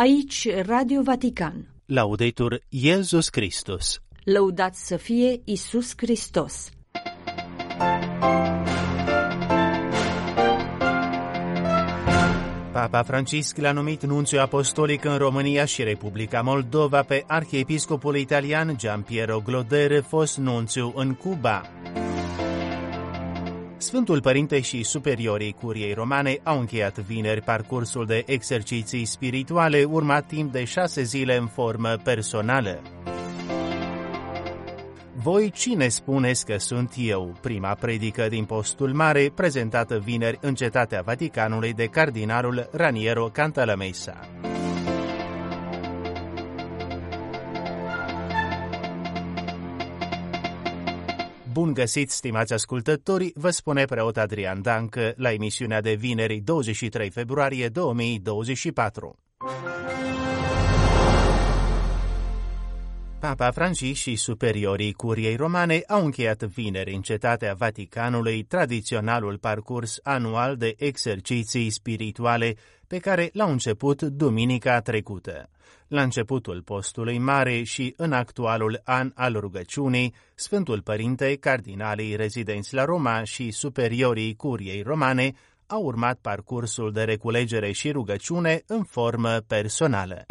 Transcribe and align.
Aici 0.00 0.48
Radio 0.66 1.02
Vatican. 1.02 1.68
Laudetur 1.86 2.60
Iesus 2.68 3.28
Christus. 3.28 4.00
Lăudat 4.24 4.74
să 4.74 4.96
fie 4.96 5.40
Isus 5.44 5.92
Hristos. 5.96 6.70
Papa 12.72 13.02
Francisc 13.02 13.56
l-a 13.56 13.72
numit 13.72 14.04
nunțiu 14.04 14.40
apostolic 14.40 15.04
în 15.04 15.16
România 15.16 15.64
și 15.64 15.82
Republica 15.82 16.40
Moldova 16.40 17.02
pe 17.02 17.24
arhiepiscopul 17.26 18.16
italian 18.16 18.76
Giampiero 18.76 19.40
Glodere, 19.44 20.00
fost 20.00 20.36
nunțiu 20.36 20.92
în 20.96 21.14
Cuba. 21.14 21.62
Sfântul 23.80 24.20
Părinte 24.20 24.60
și 24.60 24.82
superiorii 24.82 25.52
Curiei 25.52 25.92
Romane 25.92 26.38
au 26.42 26.58
încheiat 26.58 26.98
vineri 26.98 27.42
parcursul 27.42 28.06
de 28.06 28.22
exerciții 28.26 29.04
spirituale 29.04 29.84
urmat 29.84 30.26
timp 30.26 30.52
de 30.52 30.64
șase 30.64 31.02
zile 31.02 31.36
în 31.36 31.46
formă 31.46 31.96
personală. 32.04 32.82
Voi 35.14 35.50
cine 35.50 35.88
spuneți 35.88 36.44
că 36.44 36.58
sunt 36.58 36.92
eu? 36.96 37.36
Prima 37.40 37.74
predică 37.74 38.26
din 38.28 38.44
postul 38.44 38.92
mare, 38.92 39.32
prezentată 39.34 39.98
vineri 39.98 40.38
în 40.40 40.54
cetatea 40.54 41.02
Vaticanului 41.04 41.72
de 41.72 41.84
cardinalul 41.84 42.68
Raniero 42.72 43.24
Cantalamessa. 43.24 44.28
Bun 51.58 51.72
găsit, 51.72 52.10
stimați 52.10 52.52
ascultători, 52.52 53.32
vă 53.34 53.50
spune 53.50 53.84
preot 53.84 54.16
Adrian 54.16 54.62
Dancă 54.62 55.12
la 55.16 55.32
emisiunea 55.32 55.80
de 55.80 55.94
vineri 55.94 56.40
23 56.40 57.10
februarie 57.10 57.68
2024. 57.68 59.18
Papa 63.20 63.50
Francis 63.50 63.98
și 63.98 64.16
superiorii 64.16 64.92
Curiei 64.92 65.36
Romane 65.36 65.82
au 65.86 66.04
încheiat 66.04 66.42
vineri 66.42 66.94
în 66.94 67.00
cetatea 67.00 67.54
Vaticanului 67.54 68.42
tradiționalul 68.42 69.38
parcurs 69.38 70.00
anual 70.02 70.56
de 70.56 70.74
exerciții 70.76 71.70
spirituale 71.70 72.54
pe 72.88 72.98
care 72.98 73.30
l-au 73.32 73.50
început 73.50 74.02
duminica 74.02 74.80
trecută. 74.80 75.50
La 75.88 76.02
începutul 76.02 76.62
postului 76.62 77.18
mare 77.18 77.62
și 77.62 77.94
în 77.96 78.12
actualul 78.12 78.80
an 78.84 79.12
al 79.14 79.32
rugăciunii, 79.32 80.14
Sfântul 80.34 80.82
Părinte, 80.82 81.36
cardinalii 81.40 82.16
rezidenți 82.16 82.74
la 82.74 82.84
Roma 82.84 83.24
și 83.24 83.50
superiorii 83.50 84.34
Curiei 84.34 84.82
Romane 84.82 85.32
au 85.66 85.82
urmat 85.82 86.18
parcursul 86.22 86.92
de 86.92 87.02
reculegere 87.02 87.72
și 87.72 87.90
rugăciune 87.90 88.62
în 88.66 88.82
formă 88.82 89.38
personală. 89.46 90.26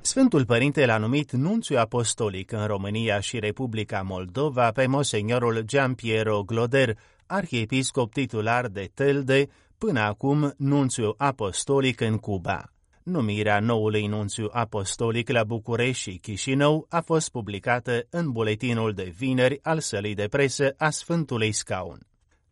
Sfântul 0.00 0.44
Părinte 0.44 0.86
l-a 0.86 0.98
numit 0.98 1.32
nunțiu 1.32 1.78
apostolic 1.78 2.52
în 2.52 2.66
România 2.66 3.20
și 3.20 3.38
Republica 3.38 4.02
Moldova 4.02 4.70
pe 4.70 4.86
Monseniorul 4.86 5.60
Giampiero 5.60 6.42
Gloder, 6.42 6.96
arhiepiscop 7.26 8.12
titular 8.12 8.66
de 8.66 8.90
Telde, 8.94 9.48
până 9.78 10.00
acum 10.00 10.54
nunțiu 10.56 11.14
apostolic 11.16 12.00
în 12.00 12.16
Cuba. 12.16 12.70
Numirea 13.02 13.60
noului 13.60 14.06
nunțiu 14.06 14.48
apostolic 14.52 15.28
la 15.28 15.44
București 15.44 16.10
și 16.10 16.18
Chișinău 16.18 16.86
a 16.88 17.00
fost 17.00 17.30
publicată 17.30 18.06
în 18.10 18.32
buletinul 18.32 18.92
de 18.92 19.12
vineri 19.16 19.58
al 19.62 19.80
sălii 19.80 20.14
de 20.14 20.26
presă 20.30 20.74
a 20.76 20.90
Sfântului 20.90 21.52
Scaun. 21.52 22.06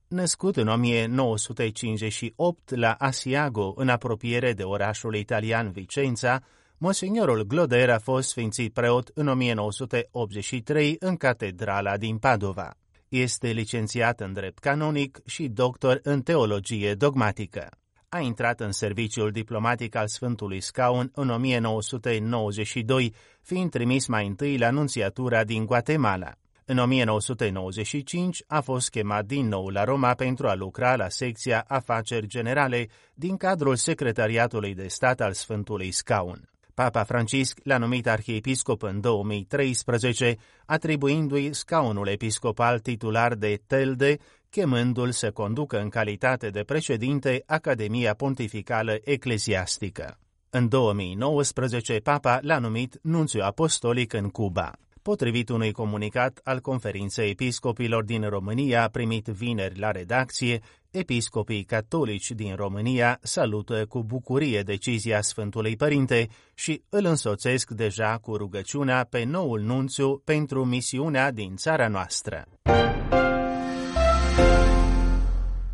Născut 0.08 0.56
în 0.56 0.68
1958 0.68 2.74
la 2.74 2.94
Asiago, 2.98 3.72
în 3.76 3.88
apropiere 3.88 4.52
de 4.52 4.62
orașul 4.62 5.14
italian 5.14 5.70
Vicența, 5.70 6.42
Monsignorul 6.78 7.46
Gloder 7.46 7.90
a 7.90 7.98
fost 7.98 8.28
sfințit 8.28 8.72
preot 8.72 9.10
în 9.14 9.28
1983 9.28 10.96
în 10.98 11.16
catedrala 11.16 11.96
din 11.96 12.18
Padova. 12.18 12.74
Este 13.16 13.48
licențiat 13.48 14.20
în 14.20 14.32
drept 14.32 14.58
canonic 14.58 15.18
și 15.26 15.48
doctor 15.48 16.00
în 16.02 16.22
teologie 16.22 16.94
dogmatică. 16.94 17.68
A 18.08 18.18
intrat 18.18 18.60
în 18.60 18.72
serviciul 18.72 19.30
diplomatic 19.30 19.94
al 19.94 20.08
Sfântului 20.08 20.60
Scaun 20.60 21.10
în 21.14 21.28
1992, 21.28 23.14
fiind 23.42 23.70
trimis 23.70 24.06
mai 24.06 24.26
întâi 24.26 24.58
la 24.58 24.70
nunțiatura 24.70 25.44
din 25.44 25.66
Guatemala. 25.66 26.32
În 26.64 26.78
1995 26.78 28.42
a 28.46 28.60
fost 28.60 28.90
chemat 28.90 29.24
din 29.24 29.48
nou 29.48 29.68
la 29.68 29.84
Roma 29.84 30.14
pentru 30.14 30.48
a 30.48 30.54
lucra 30.54 30.96
la 30.96 31.08
secția 31.08 31.64
Afaceri 31.68 32.26
Generale 32.26 32.88
din 33.14 33.36
cadrul 33.36 33.76
Secretariatului 33.76 34.74
de 34.74 34.86
Stat 34.86 35.20
al 35.20 35.32
Sfântului 35.32 35.90
Scaun. 35.90 36.53
Papa 36.74 37.02
Francisc 37.04 37.58
l-a 37.62 37.78
numit 37.78 38.06
arhiepiscop 38.06 38.82
în 38.82 39.00
2013, 39.00 40.36
atribuindu-i 40.66 41.52
scaunul 41.52 42.08
episcopal 42.08 42.78
titular 42.78 43.34
de 43.34 43.62
Telde, 43.66 44.16
chemându-l 44.50 45.10
să 45.10 45.30
conducă 45.30 45.80
în 45.80 45.88
calitate 45.88 46.50
de 46.50 46.62
președinte 46.62 47.42
Academia 47.46 48.14
Pontificală 48.14 48.98
Ecleziastică. 49.04 50.18
În 50.50 50.68
2019, 50.68 51.98
Papa 51.98 52.38
l-a 52.42 52.58
numit 52.58 52.98
nunțiu 53.02 53.40
apostolic 53.42 54.12
în 54.12 54.28
Cuba. 54.28 54.72
Potrivit 55.10 55.48
unui 55.48 55.72
comunicat 55.72 56.40
al 56.44 56.60
conferinței 56.60 57.30
episcopilor 57.30 58.04
din 58.04 58.28
România 58.28 58.88
primit 58.88 59.26
vineri 59.26 59.78
la 59.78 59.90
redacție, 59.90 60.60
episcopii 60.90 61.64
catolici 61.64 62.30
din 62.30 62.54
România 62.54 63.18
salută 63.22 63.86
cu 63.86 64.02
bucurie 64.02 64.62
decizia 64.62 65.20
Sfântului 65.20 65.76
Părinte 65.76 66.28
și 66.54 66.82
îl 66.88 67.04
însoțesc 67.04 67.70
deja 67.70 68.18
cu 68.22 68.36
rugăciunea 68.36 69.06
pe 69.10 69.24
noul 69.24 69.60
nunțiu 69.60 70.22
pentru 70.24 70.64
misiunea 70.64 71.30
din 71.30 71.56
țara 71.56 71.88
noastră. 71.88 72.48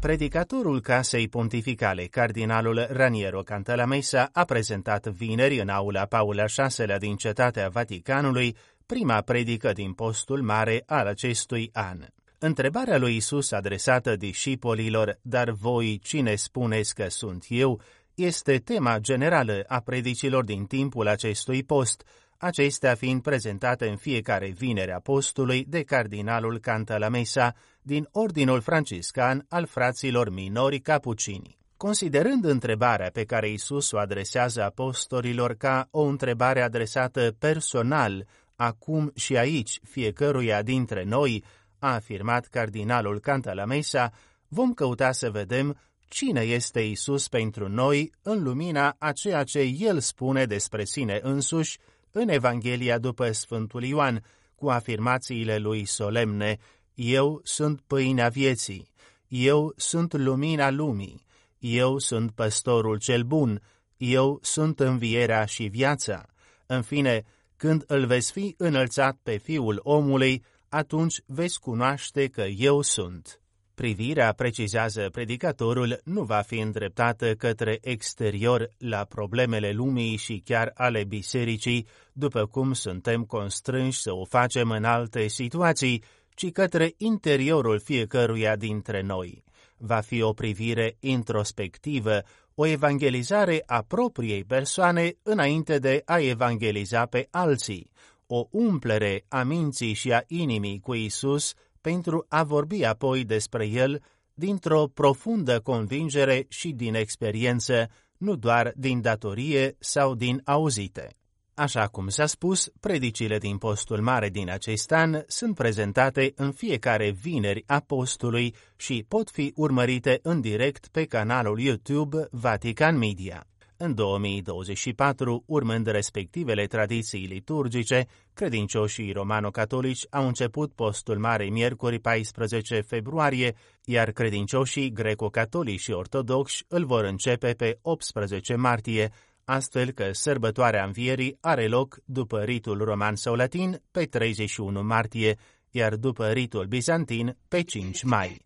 Predicatorul 0.00 0.80
Casei 0.80 1.28
Pontificale, 1.28 2.04
cardinalul 2.04 2.86
Raniero 2.90 3.40
Cantalamessa, 3.40 4.28
a 4.32 4.44
prezentat 4.44 5.06
vineri 5.06 5.60
în 5.60 5.68
aula 5.68 6.04
Paula 6.04 6.44
VI 6.44 6.98
din 6.98 7.16
Cetatea 7.16 7.68
Vaticanului 7.68 8.56
prima 8.90 9.20
predică 9.20 9.72
din 9.72 9.92
postul 9.92 10.42
mare 10.42 10.82
al 10.86 11.06
acestui 11.06 11.70
an. 11.72 11.98
Întrebarea 12.38 12.98
lui 12.98 13.16
Isus 13.16 13.50
adresată 13.50 14.16
discipolilor, 14.16 15.18
dar 15.22 15.50
voi 15.50 16.00
cine 16.02 16.34
spuneți 16.34 16.94
că 16.94 17.06
sunt 17.08 17.44
eu, 17.48 17.80
este 18.14 18.56
tema 18.58 18.98
generală 18.98 19.64
a 19.66 19.80
predicilor 19.80 20.44
din 20.44 20.64
timpul 20.64 21.08
acestui 21.08 21.62
post, 21.62 22.02
acestea 22.38 22.94
fiind 22.94 23.22
prezentate 23.22 23.88
în 23.88 23.96
fiecare 23.96 24.48
vinere 24.48 24.92
a 24.92 25.00
postului 25.00 25.64
de 25.68 25.82
cardinalul 25.82 26.58
Cantalamessa 26.58 27.54
din 27.82 28.08
Ordinul 28.12 28.60
Franciscan 28.60 29.46
al 29.48 29.66
fraților 29.66 30.30
minori 30.30 30.78
capucini. 30.78 31.58
Considerând 31.76 32.44
întrebarea 32.44 33.10
pe 33.12 33.24
care 33.24 33.50
Isus 33.50 33.90
o 33.90 33.98
adresează 33.98 34.62
apostolilor 34.62 35.54
ca 35.54 35.88
o 35.90 36.02
întrebare 36.02 36.62
adresată 36.62 37.34
personal, 37.38 38.26
acum 38.60 39.12
și 39.14 39.36
aici 39.36 39.80
fiecăruia 39.82 40.62
dintre 40.62 41.04
noi, 41.04 41.44
a 41.78 41.94
afirmat 41.94 42.46
cardinalul 42.46 43.20
Cantalamessa, 43.20 44.12
vom 44.48 44.72
căuta 44.72 45.12
să 45.12 45.30
vedem 45.30 45.78
cine 46.08 46.40
este 46.40 46.80
Isus 46.80 47.28
pentru 47.28 47.68
noi 47.68 48.12
în 48.22 48.42
lumina 48.42 48.96
a 48.98 49.12
ceea 49.12 49.44
ce 49.44 49.60
El 49.60 50.00
spune 50.00 50.44
despre 50.44 50.84
sine 50.84 51.20
însuși 51.22 51.78
în 52.10 52.28
Evanghelia 52.28 52.98
după 52.98 53.32
Sfântul 53.32 53.84
Ioan, 53.84 54.24
cu 54.54 54.68
afirmațiile 54.68 55.58
lui 55.58 55.84
solemne, 55.84 56.58
Eu 56.94 57.40
sunt 57.44 57.80
pâinea 57.86 58.28
vieții, 58.28 58.90
Eu 59.28 59.72
sunt 59.76 60.12
lumina 60.12 60.70
lumii, 60.70 61.26
Eu 61.58 61.98
sunt 61.98 62.30
păstorul 62.30 62.98
cel 62.98 63.22
bun, 63.22 63.62
Eu 63.96 64.38
sunt 64.42 64.80
învierea 64.80 65.44
și 65.44 65.64
viața. 65.64 66.26
În 66.66 66.82
fine, 66.82 67.24
când 67.60 67.84
îl 67.86 68.06
veți 68.06 68.32
fi 68.32 68.54
înălțat 68.58 69.18
pe 69.22 69.36
Fiul 69.36 69.80
omului, 69.82 70.44
atunci 70.68 71.20
veți 71.26 71.60
cunoaște 71.60 72.26
că 72.26 72.42
eu 72.42 72.82
sunt. 72.82 73.40
Privirea, 73.74 74.32
precizează 74.32 75.08
predicatorul, 75.12 76.00
nu 76.04 76.22
va 76.22 76.40
fi 76.40 76.58
îndreptată 76.58 77.34
către 77.34 77.78
exterior 77.80 78.70
la 78.78 79.04
problemele 79.04 79.72
lumii 79.72 80.16
și 80.16 80.42
chiar 80.44 80.70
ale 80.74 81.04
bisericii, 81.04 81.86
după 82.12 82.46
cum 82.46 82.72
suntem 82.72 83.24
constrânși 83.24 84.00
să 84.00 84.12
o 84.12 84.24
facem 84.24 84.70
în 84.70 84.84
alte 84.84 85.28
situații, 85.28 86.02
ci 86.34 86.52
către 86.52 86.94
interiorul 86.96 87.80
fiecăruia 87.80 88.56
dintre 88.56 89.02
noi. 89.02 89.44
Va 89.76 90.00
fi 90.00 90.22
o 90.22 90.32
privire 90.32 90.96
introspectivă, 91.00 92.22
o 92.62 92.66
evangelizare 92.66 93.62
a 93.66 93.82
propriei 93.82 94.44
persoane 94.44 95.12
înainte 95.22 95.78
de 95.78 96.02
a 96.04 96.18
evangeliza 96.18 97.06
pe 97.06 97.28
alții, 97.30 97.90
o 98.26 98.46
umplere 98.50 99.24
a 99.28 99.42
minții 99.42 99.92
și 99.92 100.12
a 100.12 100.22
inimii 100.26 100.80
cu 100.80 100.94
Isus 100.94 101.52
pentru 101.80 102.24
a 102.28 102.42
vorbi 102.42 102.84
apoi 102.84 103.24
despre 103.24 103.66
El 103.66 104.02
dintr-o 104.34 104.86
profundă 104.86 105.60
convingere 105.60 106.46
și 106.48 106.72
din 106.72 106.94
experiență, 106.94 107.88
nu 108.18 108.36
doar 108.36 108.72
din 108.76 109.00
datorie 109.00 109.76
sau 109.78 110.14
din 110.14 110.40
auzite. 110.44 111.19
Așa 111.60 111.86
cum 111.86 112.08
s-a 112.08 112.26
spus, 112.26 112.70
predicile 112.80 113.38
din 113.38 113.58
postul 113.58 114.00
mare 114.00 114.28
din 114.28 114.50
acest 114.50 114.92
an 114.92 115.22
sunt 115.26 115.54
prezentate 115.54 116.32
în 116.36 116.52
fiecare 116.52 117.10
vineri 117.10 117.64
a 117.66 117.80
postului 117.80 118.54
și 118.76 119.04
pot 119.08 119.30
fi 119.30 119.52
urmărite 119.56 120.18
în 120.22 120.40
direct 120.40 120.88
pe 120.88 121.04
canalul 121.04 121.60
YouTube 121.60 122.28
Vatican 122.30 122.98
Media. 122.98 123.46
În 123.76 123.94
2024, 123.94 125.42
urmând 125.46 125.86
respectivele 125.86 126.66
tradiții 126.66 127.26
liturgice, 127.26 128.06
credincioșii 128.34 129.12
romano-catolici 129.12 130.06
au 130.10 130.26
început 130.26 130.72
postul 130.72 131.18
mare 131.18 131.44
miercuri 131.44 131.98
14 131.98 132.80
februarie, 132.80 133.54
iar 133.84 134.10
credincioșii 134.10 134.92
greco-catolici 134.92 135.80
și 135.80 135.90
ortodoxi 135.90 136.64
îl 136.68 136.84
vor 136.86 137.04
începe 137.04 137.52
pe 137.52 137.78
18 137.82 138.54
martie, 138.54 139.10
astfel 139.50 139.90
că 139.90 140.08
sărbătoarea 140.12 140.84
învierii 140.84 141.36
are 141.40 141.66
loc 141.66 141.98
după 142.04 142.42
ritul 142.42 142.84
roman 142.84 143.14
sau 143.14 143.34
latin 143.34 143.82
pe 143.90 144.04
31 144.04 144.82
martie, 144.82 145.36
iar 145.70 145.94
după 145.96 146.28
ritul 146.28 146.64
bizantin 146.64 147.36
pe 147.48 147.62
5 147.62 148.02
mai. 148.02 148.36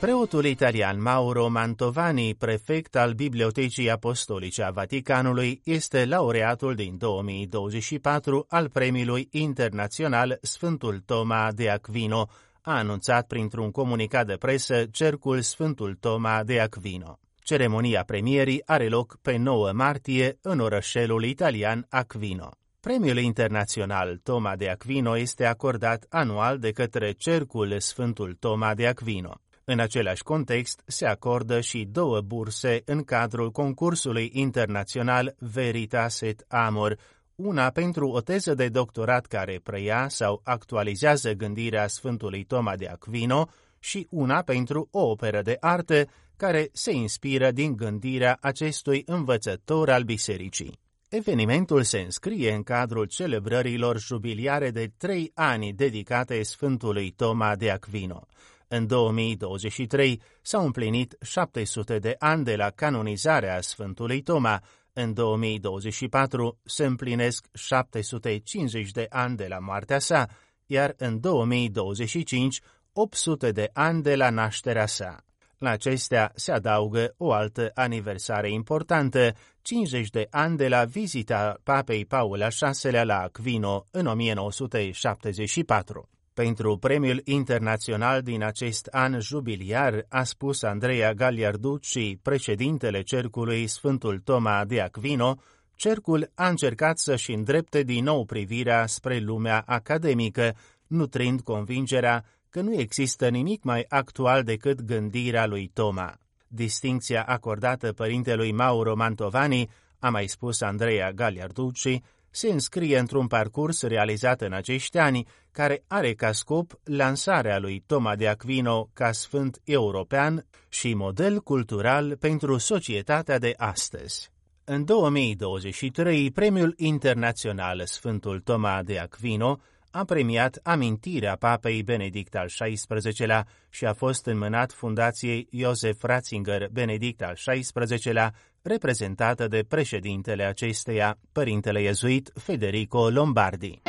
Preotul 0.00 0.44
italian 0.44 1.02
Mauro 1.02 1.48
Mantovani, 1.48 2.34
prefect 2.34 2.96
al 2.96 3.12
Bibliotecii 3.12 3.90
Apostolice 3.90 4.62
a 4.62 4.70
Vaticanului, 4.70 5.60
este 5.64 6.04
laureatul 6.04 6.74
din 6.74 6.96
2024 6.98 8.44
al 8.48 8.68
premiului 8.68 9.28
internațional 9.30 10.38
Sfântul 10.42 11.02
Toma 11.06 11.52
de 11.52 11.70
Aquino, 11.70 12.28
a 12.68 12.76
anunțat 12.76 13.26
printr-un 13.26 13.70
comunicat 13.70 14.26
de 14.26 14.34
presă 14.34 14.84
Cercul 14.90 15.40
Sfântul 15.40 15.94
Toma 16.00 16.42
de 16.44 16.60
Aquino. 16.60 17.18
Ceremonia 17.42 18.02
premierii 18.06 18.62
are 18.66 18.88
loc 18.88 19.18
pe 19.22 19.36
9 19.36 19.72
martie 19.72 20.38
în 20.42 20.58
orășelul 20.58 21.24
italian 21.24 21.86
Aquino. 21.88 22.50
Premiul 22.80 23.18
internațional 23.18 24.20
Toma 24.22 24.56
de 24.56 24.68
Aquino 24.68 25.16
este 25.18 25.44
acordat 25.44 26.06
anual 26.08 26.58
de 26.58 26.70
către 26.70 27.12
Cercul 27.12 27.80
Sfântul 27.80 28.36
Toma 28.40 28.74
de 28.74 28.86
Aquino. 28.86 29.40
În 29.64 29.78
același 29.78 30.22
context, 30.22 30.82
se 30.86 31.06
acordă 31.06 31.60
și 31.60 31.88
două 31.92 32.20
burse 32.20 32.82
în 32.84 33.02
cadrul 33.02 33.50
concursului 33.50 34.30
internațional 34.32 35.34
Veritas 35.38 36.20
et 36.20 36.44
Amor, 36.48 36.98
una 37.38 37.70
pentru 37.70 38.08
o 38.08 38.20
teză 38.20 38.54
de 38.54 38.68
doctorat 38.68 39.26
care 39.26 39.60
preia 39.62 40.08
sau 40.08 40.40
actualizează 40.44 41.32
gândirea 41.32 41.86
Sfântului 41.86 42.44
Toma 42.44 42.76
de 42.76 42.86
Aquino 42.86 43.48
și 43.78 44.06
una 44.10 44.42
pentru 44.42 44.88
o 44.90 45.00
operă 45.00 45.42
de 45.42 45.56
artă 45.60 46.04
care 46.36 46.68
se 46.72 46.92
inspiră 46.92 47.50
din 47.50 47.76
gândirea 47.76 48.38
acestui 48.40 49.02
învățător 49.06 49.90
al 49.90 50.02
bisericii. 50.02 50.78
Evenimentul 51.08 51.82
se 51.82 51.98
înscrie 51.98 52.52
în 52.52 52.62
cadrul 52.62 53.04
celebrărilor 53.04 53.98
jubiliare 53.98 54.70
de 54.70 54.92
trei 54.96 55.30
ani 55.34 55.72
dedicate 55.72 56.42
Sfântului 56.42 57.10
Toma 57.10 57.56
de 57.56 57.70
Aquino. 57.70 58.26
În 58.68 58.86
2023 58.86 60.20
s-au 60.42 60.64
împlinit 60.64 61.16
700 61.22 61.98
de 61.98 62.14
ani 62.18 62.44
de 62.44 62.56
la 62.56 62.70
canonizarea 62.70 63.60
Sfântului 63.60 64.22
Toma, 64.22 64.62
în 65.00 65.12
2024 65.12 66.58
se 66.64 66.84
împlinesc 66.84 67.46
750 67.54 68.90
de 68.90 69.06
ani 69.10 69.36
de 69.36 69.46
la 69.48 69.58
moartea 69.58 69.98
sa, 69.98 70.28
iar 70.66 70.94
în 70.96 71.20
2025 71.20 72.60
800 72.92 73.52
de 73.52 73.70
ani 73.72 74.02
de 74.02 74.16
la 74.16 74.30
nașterea 74.30 74.86
sa. 74.86 75.24
La 75.58 75.70
acestea 75.70 76.32
se 76.34 76.52
adaugă 76.52 77.14
o 77.16 77.32
altă 77.32 77.70
aniversare 77.74 78.50
importantă, 78.50 79.32
50 79.62 80.08
de 80.08 80.26
ani 80.30 80.56
de 80.56 80.68
la 80.68 80.84
vizita 80.84 81.60
papei 81.62 82.06
Paul 82.06 82.42
al 82.42 82.52
VI-lea 82.82 83.04
la 83.04 83.20
Aquino 83.20 83.84
în 83.90 84.06
1974. 84.06 86.08
Pentru 86.38 86.76
premiul 86.76 87.20
internațional 87.24 88.22
din 88.22 88.42
acest 88.42 88.86
an 88.86 89.20
jubiliar, 89.20 90.04
a 90.08 90.22
spus 90.22 90.62
Andrea 90.62 91.12
Gagliarducci, 91.12 92.16
președintele 92.22 93.02
Cercului 93.02 93.66
Sfântul 93.66 94.18
Toma 94.18 94.64
de 94.64 94.80
Aquino, 94.80 95.36
Cercul 95.74 96.30
a 96.34 96.48
încercat 96.48 96.98
să-și 96.98 97.32
îndrepte 97.32 97.82
din 97.82 98.04
nou 98.04 98.24
privirea 98.24 98.86
spre 98.86 99.18
lumea 99.18 99.62
academică, 99.66 100.56
nutrind 100.86 101.40
convingerea 101.40 102.24
că 102.50 102.60
nu 102.60 102.74
există 102.74 103.28
nimic 103.28 103.62
mai 103.62 103.84
actual 103.88 104.42
decât 104.42 104.80
gândirea 104.82 105.46
lui 105.46 105.70
Toma. 105.74 106.18
Distincția 106.48 107.22
acordată 107.22 107.92
părintelui 107.92 108.52
Mauro 108.52 108.94
Mantovani, 108.94 109.70
a 109.98 110.08
mai 110.10 110.26
spus 110.26 110.60
Andrea 110.60 111.12
Gagliarducci, 111.12 112.00
se 112.30 112.48
înscrie 112.48 112.98
într-un 112.98 113.26
parcurs 113.26 113.82
realizat 113.82 114.40
în 114.40 114.52
acești 114.52 114.98
ani, 114.98 115.26
care 115.52 115.84
are 115.86 116.14
ca 116.14 116.32
scop 116.32 116.80
lansarea 116.84 117.58
lui 117.58 117.82
Toma 117.86 118.16
de 118.16 118.28
Aquino 118.28 118.88
ca 118.92 119.12
sfânt 119.12 119.60
european 119.64 120.46
și 120.68 120.94
model 120.94 121.40
cultural 121.40 122.16
pentru 122.16 122.58
societatea 122.58 123.38
de 123.38 123.54
astăzi. 123.56 124.30
În 124.64 124.84
2023, 124.84 126.30
Premiul 126.30 126.74
Internațional 126.76 127.82
Sfântul 127.84 128.40
Toma 128.40 128.82
de 128.82 128.98
Aquino 128.98 129.58
a 129.90 130.04
premiat 130.04 130.60
amintirea 130.62 131.36
papei 131.36 131.82
Benedict 131.82 132.34
al 132.34 132.46
XVI-lea 132.46 133.46
și 133.70 133.84
a 133.84 133.92
fost 133.92 134.26
înmânat 134.26 134.72
Fundației 134.72 135.48
Josef 135.52 136.02
Ratzinger 136.02 136.68
Benedict 136.72 137.22
al 137.22 137.34
XVI-lea, 137.34 138.34
reprezentată 138.62 139.48
de 139.48 139.64
președintele 139.68 140.44
acesteia, 140.44 141.18
părintele 141.32 141.82
iezuit 141.82 142.32
Federico 142.34 143.08
Lombardi. 143.08 143.80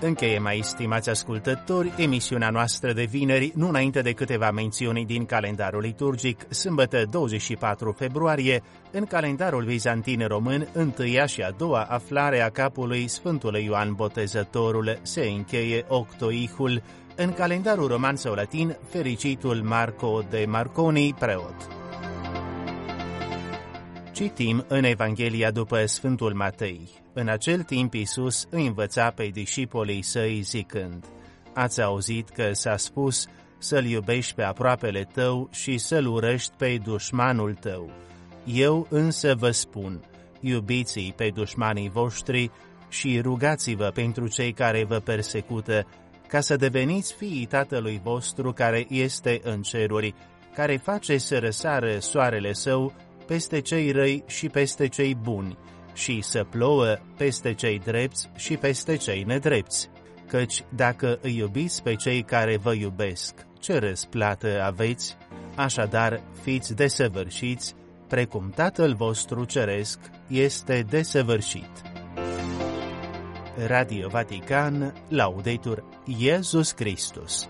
Încheie 0.00 0.38
mai 0.38 0.60
stimați 0.62 1.10
ascultători 1.10 1.92
emisiunea 1.96 2.50
noastră 2.50 2.92
de 2.92 3.04
vineri, 3.04 3.52
nu 3.54 3.68
înainte 3.68 4.00
de 4.00 4.12
câteva 4.12 4.50
mențiuni 4.50 5.04
din 5.04 5.24
calendarul 5.24 5.80
liturgic, 5.80 6.46
sâmbătă 6.50 7.04
24 7.10 7.92
februarie, 7.92 8.62
în 8.90 9.04
calendarul 9.04 9.64
bizantin 9.64 10.26
român, 10.26 10.68
întâia 10.72 11.26
și 11.26 11.42
a 11.42 11.50
doua 11.50 11.82
aflare 11.82 12.40
a 12.40 12.48
capului 12.48 13.08
Sfântului 13.08 13.64
Ioan 13.64 13.92
Botezătorul 13.92 14.98
se 15.02 15.24
încheie 15.24 15.84
octoihul, 15.88 16.82
în 17.16 17.32
calendarul 17.32 17.86
roman 17.86 18.16
sau 18.16 18.34
latin, 18.34 18.76
fericitul 18.88 19.62
Marco 19.62 20.22
de 20.30 20.44
Marconi, 20.48 21.14
preot. 21.18 21.68
Citim 24.12 24.64
în 24.68 24.84
Evanghelia 24.84 25.50
după 25.50 25.86
Sfântul 25.86 26.34
Matei. 26.34 26.90
În 27.12 27.28
acel 27.28 27.62
timp 27.62 27.94
Iisus 27.94 28.46
îi 28.50 28.66
învăța 28.66 29.10
pe 29.10 29.26
discipolii 29.26 30.02
săi 30.02 30.40
zicând, 30.40 31.04
Ați 31.54 31.82
auzit 31.82 32.28
că 32.28 32.52
s-a 32.52 32.76
spus 32.76 33.26
să-L 33.58 33.84
iubești 33.84 34.34
pe 34.34 34.42
aproapele 34.42 35.08
tău 35.12 35.48
și 35.52 35.78
să-L 35.78 36.06
urăști 36.06 36.52
pe 36.56 36.78
dușmanul 36.84 37.54
tău. 37.54 37.90
Eu 38.44 38.86
însă 38.90 39.34
vă 39.34 39.50
spun, 39.50 40.00
iubiți-i 40.40 41.12
pe 41.16 41.30
dușmanii 41.34 41.90
voștri 41.90 42.50
și 42.88 43.20
rugați-vă 43.20 43.90
pentru 43.94 44.28
cei 44.28 44.52
care 44.52 44.84
vă 44.84 44.98
persecută, 44.98 45.86
ca 46.28 46.40
să 46.40 46.56
deveniți 46.56 47.14
fiii 47.14 47.46
Tatălui 47.46 48.00
vostru 48.02 48.52
care 48.52 48.86
este 48.88 49.40
în 49.42 49.62
ceruri, 49.62 50.14
care 50.54 50.76
face 50.76 51.18
să 51.18 51.38
răsară 51.38 51.98
soarele 51.98 52.52
său 52.52 52.92
peste 53.26 53.60
cei 53.60 53.90
răi 53.90 54.24
și 54.26 54.48
peste 54.48 54.88
cei 54.88 55.14
buni, 55.14 55.58
și 55.94 56.20
să 56.20 56.44
plouă 56.44 56.98
peste 57.16 57.54
cei 57.54 57.78
drepți 57.78 58.28
și 58.36 58.56
peste 58.56 58.96
cei 58.96 59.22
nedrepți. 59.22 59.90
Căci 60.28 60.64
dacă 60.74 61.18
îi 61.22 61.36
iubiți 61.36 61.82
pe 61.82 61.94
cei 61.94 62.22
care 62.22 62.56
vă 62.56 62.72
iubesc, 62.72 63.34
ce 63.60 63.78
răsplată 63.78 64.62
aveți? 64.62 65.16
Așadar, 65.54 66.20
fiți 66.42 66.74
desăvârșiți, 66.74 67.74
precum 68.08 68.50
Tatăl 68.54 68.94
vostru 68.94 69.44
ceresc 69.44 69.98
este 70.28 70.84
desăvârșit. 70.88 71.95
Radio 73.56 74.10
Vatican, 74.10 74.92
Laudetur 75.10 75.82
Iesus 76.06 76.74
Christus 76.74 77.48